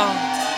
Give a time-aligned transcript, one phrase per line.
[0.00, 0.49] 息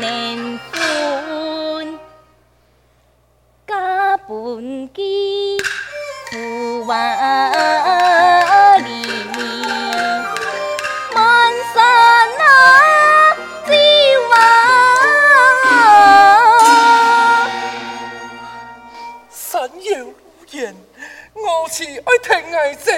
[0.00, 1.98] 年份，
[3.66, 5.58] 家本机
[6.30, 6.96] 不万
[8.82, 9.06] 里，
[11.14, 11.78] 满山
[12.38, 13.70] 啊只
[14.30, 14.32] 望。
[19.30, 20.14] 山有无
[20.50, 20.74] 言，
[21.34, 22.90] 我是爱听爱走。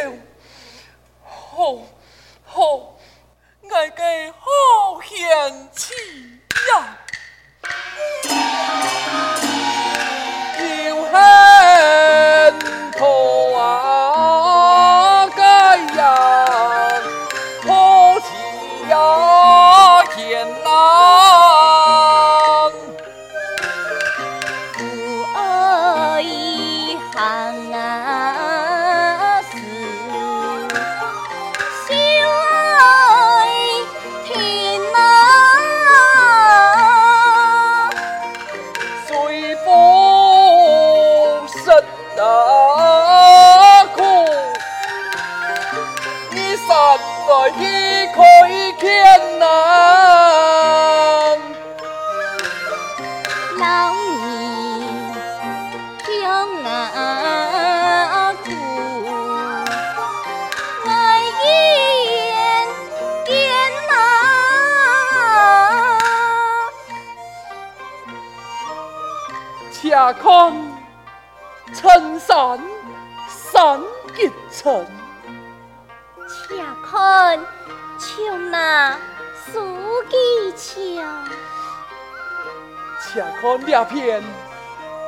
[83.12, 84.22] 且看这片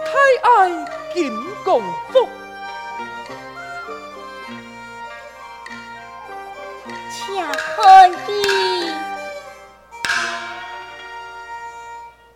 [0.05, 0.11] 太
[0.43, 0.69] 爱
[1.15, 1.33] 金
[1.65, 1.81] 刚
[2.11, 2.29] 福，
[7.11, 7.43] 且
[7.77, 8.29] 看见，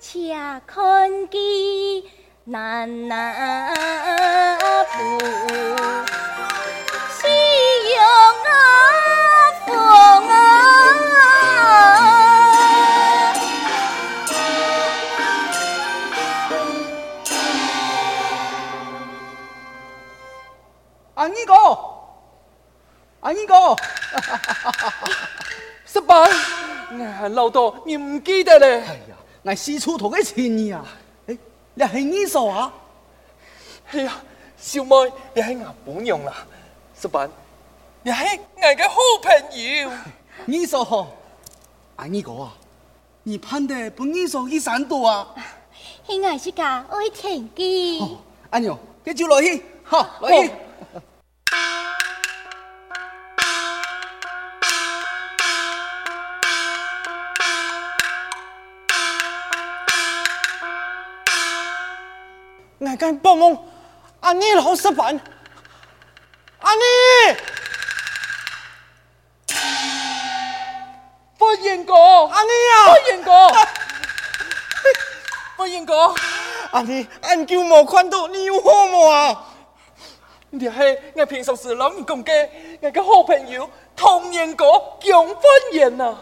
[0.01, 0.35] 且
[0.67, 1.39] 看见
[21.49, 21.79] 南南步。
[23.21, 23.77] 阿英哥，
[25.85, 26.29] 十八，
[26.91, 28.81] 俺老多你唔记得咧？
[28.87, 30.85] 哎呀，俺四处同个亲呀！
[31.27, 31.37] 哎，
[31.75, 32.73] 你系你嫂啊？
[33.91, 34.13] 哎呀，
[34.57, 34.95] 小妹，
[35.35, 36.33] 你系俺姑娘啦。
[37.01, 37.27] 十八，
[38.03, 38.19] 你系
[38.61, 39.91] 俺嘅好朋友。
[40.45, 41.09] 你嫂好，
[41.97, 42.53] 阿英哥啊，
[43.25, 45.35] 你盼得不你嫂一山多啊？
[46.07, 48.17] 系俺是家爱田鸡。
[48.51, 50.51] 阿娘，跟住落去，好，落去。
[62.99, 63.57] 敢报梦，
[64.21, 65.19] 阿妮老实办，
[66.59, 66.81] 阿妮，
[71.39, 73.53] 不应哥，阿妮啊，不应哥，
[75.57, 76.15] 不应哥，
[76.73, 79.45] 阿妮，俺就冇看到你有好么啊？
[80.51, 80.75] 你系
[81.15, 82.49] 我平常时老你讲嘅，
[82.83, 84.65] 我嘅好朋友童年哥
[85.01, 86.19] 蒋欢颜啊，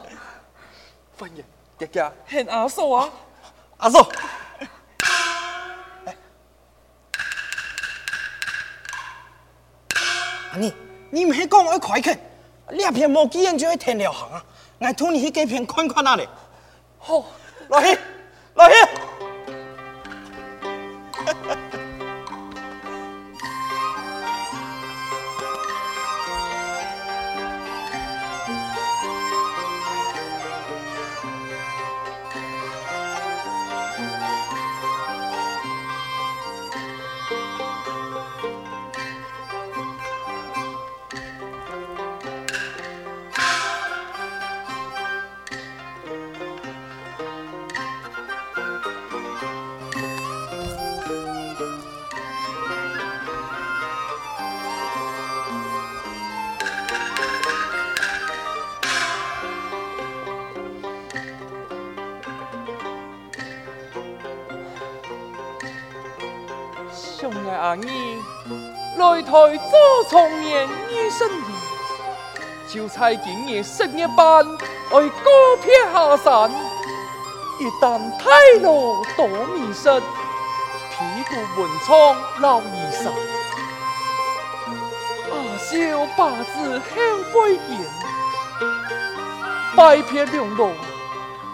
[1.19, 1.44] 欢颜，
[1.78, 3.08] 爹爹系阿嫂啊，
[3.78, 4.06] 阿嫂。
[11.16, 12.14] 你你唔系讲我快去，
[12.68, 14.44] 两片冇几人就会停了行啊！
[14.78, 16.28] 我托你去这片看看那里。
[16.98, 17.24] 好，
[17.68, 18.00] 来去，
[18.52, 18.74] 来去。
[67.66, 68.22] 阿姨，
[68.96, 71.42] 来台做从年二十年，
[72.68, 76.48] 就在今年十月半，爱告别下山。
[77.58, 78.30] 一旦太
[78.62, 78.70] 老
[79.16, 83.10] 多迷失，屁股文创老衣裳。
[85.32, 86.86] 阿秀八字后
[87.34, 87.84] 背影，
[89.74, 90.70] 拜别两路，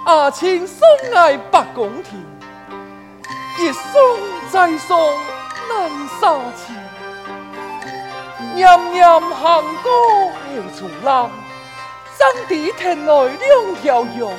[0.05, 2.23] 阿亲送爱八公田，
[3.59, 4.19] 一送
[4.51, 5.32] 再送。
[5.69, 6.23] 难杀
[6.57, 6.73] 气，
[8.57, 8.61] 炎
[8.95, 9.91] 炎行过
[10.31, 10.35] 后
[10.77, 11.31] 重浪，
[12.19, 14.31] 上地天来两条羊，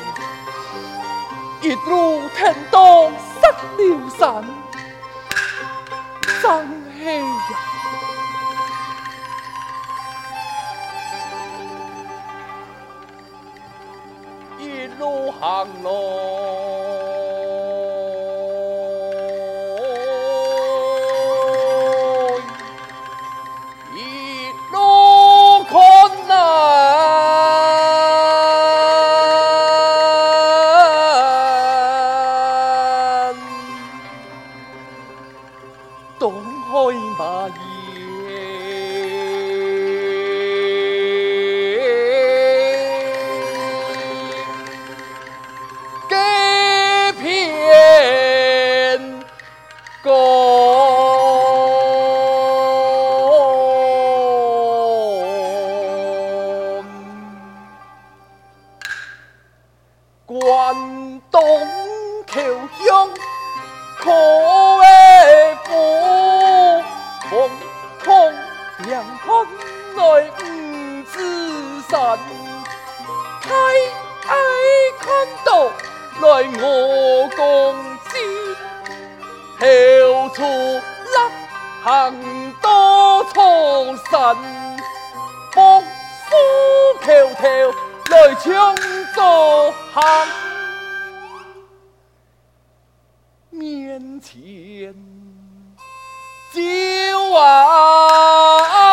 [1.62, 3.39] 一路天东失
[3.77, 4.44] 了山，
[6.42, 6.44] 真
[6.94, 7.25] 气呀！
[14.60, 14.62] 一
[15.00, 15.44] 路行
[15.84, 17.12] 路。
[60.34, 60.42] 远
[61.30, 61.40] 东
[62.25, 62.42] 求
[62.84, 63.08] 香，
[64.02, 64.10] 苦
[64.78, 64.86] 为
[65.63, 65.70] 苦，
[68.04, 68.10] 空
[68.88, 68.92] 眼
[69.24, 69.28] 看
[69.96, 70.42] 来不
[71.12, 71.13] 知
[71.88, 71.94] 神，
[73.44, 73.48] 开
[73.78, 74.34] 眼
[75.00, 75.06] 看
[75.46, 75.48] 到
[76.22, 76.25] 来
[76.60, 76.63] 我
[77.36, 77.40] 共
[78.10, 78.12] 知
[79.60, 79.63] 后
[80.30, 80.42] 处
[81.13, 81.16] 得
[81.84, 81.86] 行
[82.60, 82.66] 多
[83.25, 83.36] 错
[84.10, 84.12] 神，
[85.52, 85.62] 风
[86.28, 86.32] 疏
[87.04, 87.44] 条条。
[88.13, 88.75] 在强
[89.15, 90.27] 盗行
[93.50, 94.93] 面前
[96.53, 96.62] 叫
[97.39, 98.93] 啊。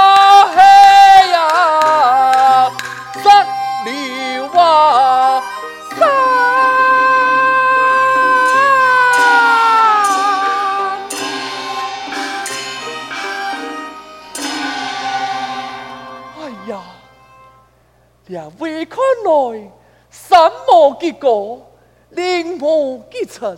[21.00, 21.66] 结果
[22.10, 23.56] 令我激情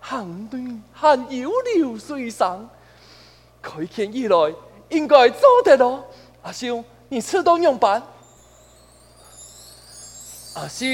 [0.00, 2.68] 行端行有流水上
[3.60, 4.54] 开建以来
[4.88, 6.02] 应该做得到
[6.42, 8.02] 阿修你吃东用板。
[10.54, 10.86] 阿修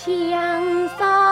[0.00, 1.27] 墙上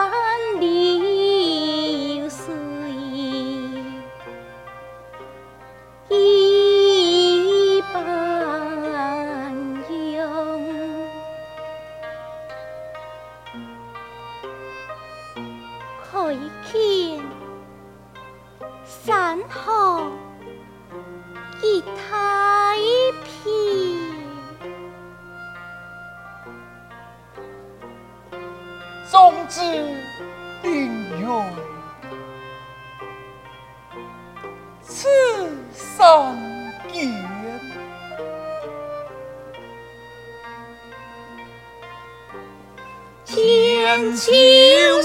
[43.37, 44.33] 天晴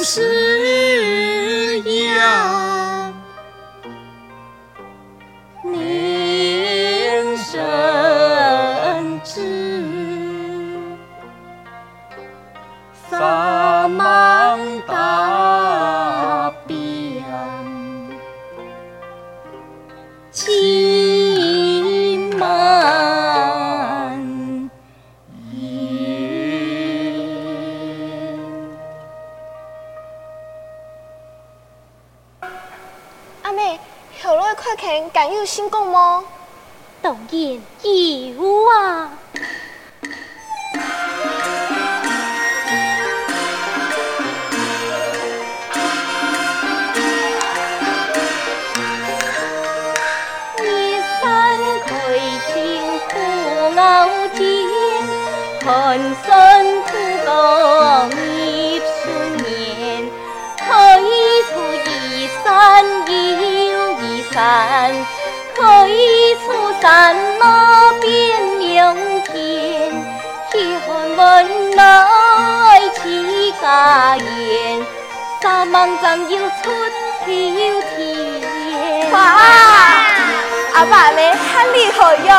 [0.03, 2.82] 时呀。
[37.33, 39.12] 见义父啊！
[74.17, 74.85] 言，
[75.41, 76.93] 山芒长又春
[77.25, 79.11] 天又甜。
[79.11, 79.19] 哇，
[80.75, 82.31] 阿爸你好厉害哟！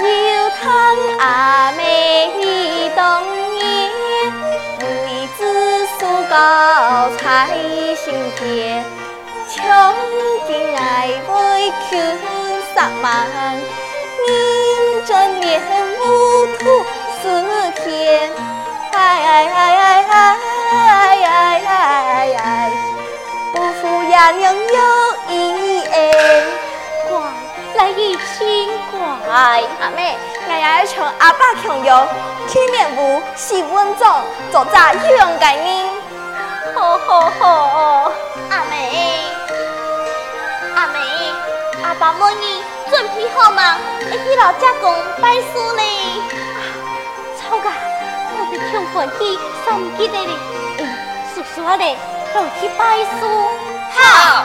[0.00, 0.06] 牛
[0.60, 3.00] 汤阿妹冬
[3.52, 3.60] 眠，
[4.80, 4.82] 梅
[5.36, 5.40] 子
[5.98, 7.26] 苏高采
[7.96, 8.84] 心甜。
[9.48, 9.56] 穷
[10.46, 11.90] 尽爱为穷
[12.74, 13.06] 上忙，
[15.08, 15.58] 认真面
[15.98, 16.84] 目吐
[17.22, 17.42] 丝
[17.82, 18.30] 天，
[18.92, 20.12] 哎哎哎哎哎
[21.24, 22.70] 哎哎哎哎，
[23.54, 24.78] 不负爷娘有
[25.30, 26.46] 一恩，
[27.08, 27.18] 乖，
[27.76, 29.00] 来一心乖。
[29.80, 30.14] 阿妹，
[30.46, 32.06] 爷爷从阿爸强游，
[32.46, 34.06] 体面无，是稳重，
[34.52, 35.86] 做咋有样概念？
[36.74, 38.12] 好好
[41.98, 42.64] 爸母呢？
[42.90, 43.76] 准备好吗？
[44.00, 45.42] 一起老遮公拜师
[45.76, 45.82] 呢。
[46.30, 46.60] 啊，
[47.36, 47.74] 草啊，
[48.38, 49.20] 我的庆元去
[49.64, 50.32] 送给你呢。
[50.78, 50.80] 嗯，
[51.34, 51.96] 叔叔啊，咧，
[52.34, 53.26] 落去拜师。
[53.90, 54.44] 好。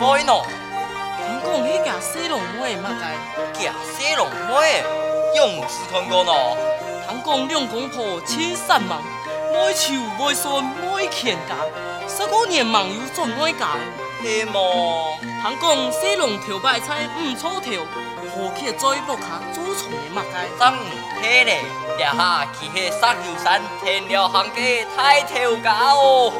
[0.00, 0.42] 安慰喏。
[1.18, 3.12] 听讲迄架西龙妹嘛该，
[3.52, 4.82] 架西龙妹，
[5.36, 6.56] 勇士看过喏。
[7.06, 9.02] 听讲两公婆千山忙，
[9.54, 11.54] 爱树爱孙爱全家，
[12.08, 13.76] 十五年忙又做爱家。
[14.22, 15.18] 嘿么？
[15.20, 17.70] 听讲西龙头白菜唔错头，
[18.34, 20.48] 何其在屋下做从的嘛该。
[20.58, 20.86] 真唔
[21.20, 21.62] 嘿咧，
[21.98, 26.32] 呀哈，去迄三九山天了行嘅太头家哦。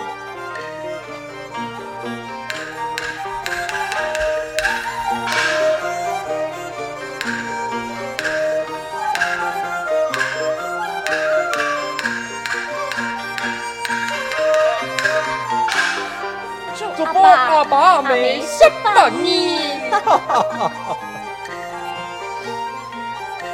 [17.20, 19.78] 祝福阿爸阿妹十八年，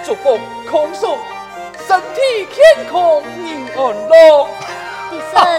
[0.05, 0.39] 祝福
[0.71, 1.19] 康叔
[1.85, 4.47] 身体健康人安乐。
[5.11, 5.59] 第三，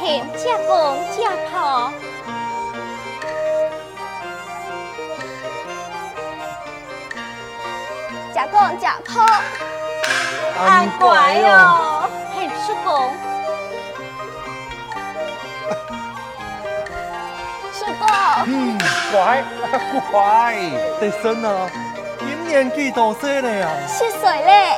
[0.00, 1.92] 添家公家婆，
[8.34, 9.22] 家公家婆，
[10.66, 13.12] 安乖哦，添叔公，
[18.50, 18.78] 嗯，
[19.12, 19.44] 乖，
[20.10, 20.56] 乖，
[20.98, 21.70] 弟孙啊，
[22.18, 23.68] 今年几多岁了呀？
[23.86, 24.74] 十岁嘞，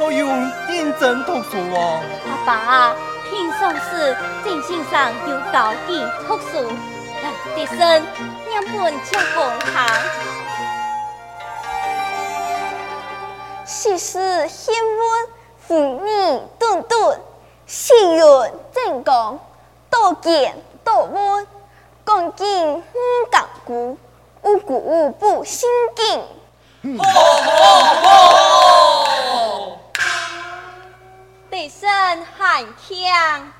[0.00, 0.26] 我用
[0.66, 2.00] 认真读书啊。
[2.24, 2.96] 阿爸啊，
[3.28, 6.72] 平常时精神上有高低读书，
[7.54, 8.02] 第三，
[8.48, 9.86] 两本家公堂，
[13.66, 15.28] 世事险恶，
[15.68, 17.20] 妇女顿顿，
[17.66, 18.20] 世运
[18.72, 19.38] 正公，
[19.90, 21.46] 多见多闻，
[22.04, 22.82] 恭敬唔
[23.30, 23.96] 敢顾，
[24.42, 26.22] 无故无不心敬。
[31.50, 33.52] 第三汉强，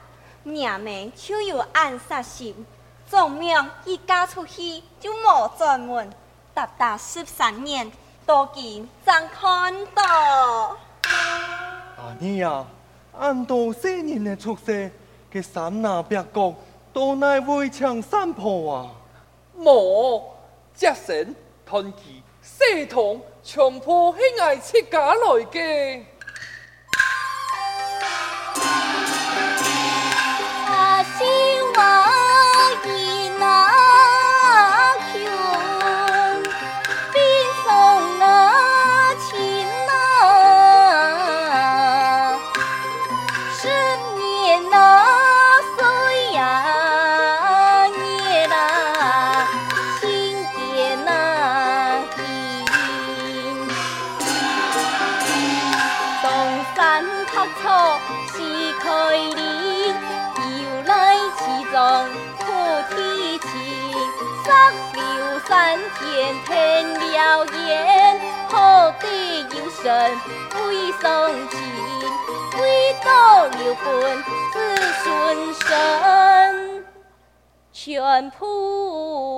[0.42, 2.66] 娘们就有暗杀心，
[3.08, 6.12] 总命一嫁出去就冇转门，
[6.52, 7.90] 达达十三年，
[8.26, 10.76] 多见真看到。
[11.96, 12.66] 阿你呀，
[13.18, 14.92] 按到四年的出世，
[15.30, 16.54] 给三拿白角
[16.94, 18.90] 都乃围墙山坡啊。
[19.56, 20.34] 莫
[20.74, 21.34] 只神
[21.66, 22.00] 团结
[22.40, 26.02] 系统，强迫喜爱出家来嘅。
[73.84, 73.92] 本
[74.22, 74.58] 子
[75.02, 76.84] 孙生，
[77.70, 79.36] 全谱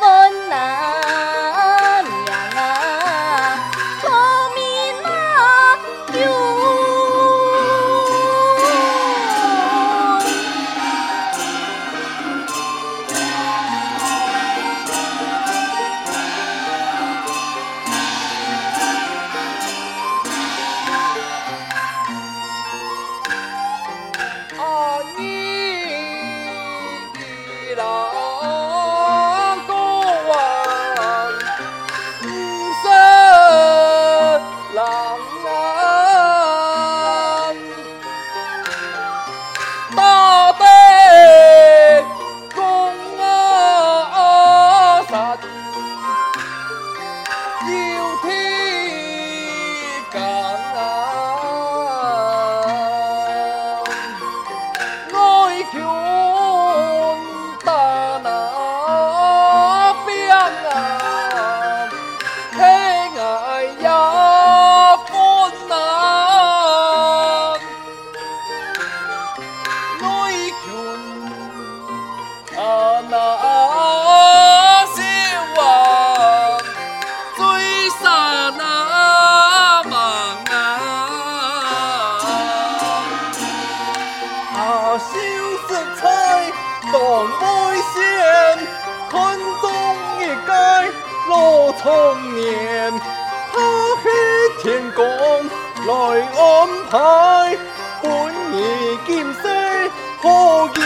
[0.00, 1.49] 问那
[85.00, 85.16] 阿小
[85.66, 86.02] 食菜
[86.92, 86.94] 当
[87.40, 87.42] 梅
[87.94, 87.96] 仙，
[89.10, 89.12] 看
[89.62, 89.64] 中
[90.18, 90.52] 一街
[91.26, 91.32] 罗
[91.82, 91.88] 청
[92.34, 92.44] 年，
[93.54, 93.56] 他
[94.02, 94.04] 系
[94.62, 95.00] 天公
[95.86, 95.90] 来
[96.36, 96.44] 安
[96.90, 97.56] 排，
[98.02, 98.08] 本
[98.52, 98.54] 意
[99.06, 99.48] 剑色
[100.20, 100.24] 可
[100.74, 100.78] 见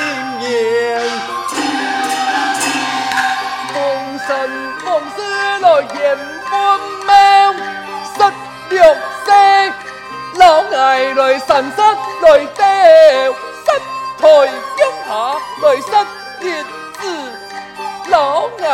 [0.43, 0.53] 言。
[3.75, 3.77] 往
[5.17, 5.19] 事
[5.61, 5.95] 来现
[6.49, 6.53] 欢
[7.05, 7.11] 貌，
[8.15, 8.19] 十
[8.71, 8.79] 六
[9.25, 9.29] 岁
[10.37, 11.83] 老艾来神失
[12.23, 12.65] 来吊，
[14.25, 15.11] 失台脚下
[15.61, 15.91] 来失
[16.47, 16.49] 叶
[16.95, 17.05] 子，
[18.09, 18.65] 老艾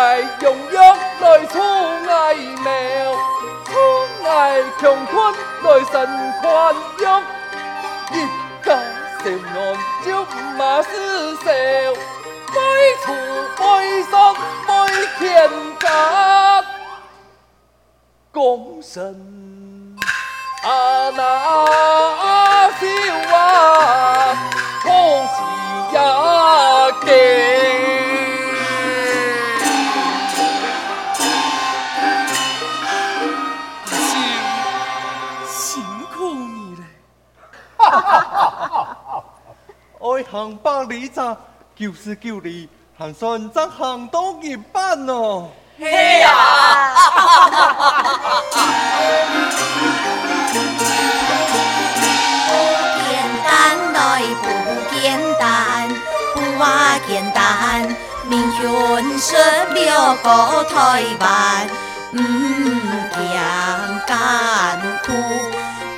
[0.42, 0.76] 用药
[1.18, 1.58] 来除
[2.08, 2.70] 艾苗，
[3.64, 3.68] 除
[4.28, 5.34] 艾穷困
[5.64, 5.92] 来神
[6.40, 6.46] 宽
[6.98, 7.02] 裕，
[8.12, 8.16] 一
[8.64, 8.68] 家
[9.18, 9.26] 小
[9.58, 9.58] 安
[10.04, 10.08] 就
[10.56, 10.88] 马思
[11.38, 11.50] 少。
[12.52, 12.56] 为
[13.02, 13.12] 厝
[13.60, 13.64] 为
[14.04, 14.12] 山
[14.68, 14.70] 为
[15.18, 15.20] 天
[15.80, 15.84] 家，
[18.32, 19.98] 功臣
[20.62, 21.18] 啊那
[22.78, 22.82] 秀
[23.34, 23.38] 啊，
[24.82, 25.36] 红旗
[25.94, 25.98] 呀
[27.04, 27.08] 给。
[33.86, 34.12] 阿秀，
[35.46, 36.82] 辛苦你了。
[37.78, 38.68] 哈哈哈哈
[39.06, 39.24] 哈！
[40.00, 41.36] 爱行百里长。
[41.76, 45.48] 九十九里，还算真行到一半哦。
[45.78, 46.28] 嘿呀！
[57.10, 57.42] 简单，
[58.28, 58.62] 民权
[59.18, 59.34] 十
[59.74, 61.68] 六个台湾，
[62.12, 62.22] 唔
[63.10, 63.18] 讲
[64.06, 64.16] 艰
[65.04, 65.12] 苦，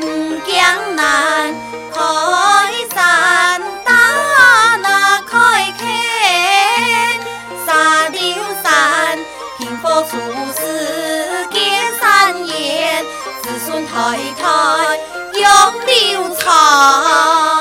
[0.00, 1.54] 唔讲难，
[1.92, 2.00] 开
[2.94, 3.60] 山。
[10.10, 10.18] 出
[10.58, 11.56] 世结
[12.00, 12.02] 善
[12.46, 13.04] 缘，
[13.42, 13.92] 子孙代
[14.42, 14.42] 代
[15.38, 15.46] 永
[15.86, 17.51] 流传。